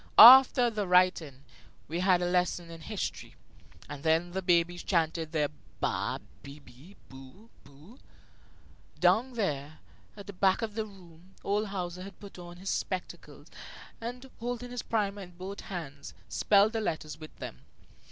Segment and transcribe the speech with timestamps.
[0.17, 1.43] After the writing,
[1.87, 3.35] we had a lesson in history,
[3.87, 7.99] and then the babies chanted their ba, be, bi, bo, bu.
[8.99, 9.77] Down there
[10.17, 13.45] at the back of the room old Hauser had put on his spectacles
[14.01, 17.59] and, holding his primer in both hands, spelled the letters with them.